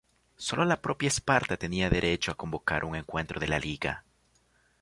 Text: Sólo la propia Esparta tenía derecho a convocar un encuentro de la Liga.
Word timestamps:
Sólo 0.35 0.65
la 0.65 0.81
propia 0.81 1.05
Esparta 1.09 1.57
tenía 1.57 1.91
derecho 1.91 2.31
a 2.31 2.35
convocar 2.35 2.85
un 2.85 2.95
encuentro 2.95 3.39
de 3.39 3.47
la 3.47 3.59
Liga. 3.59 4.03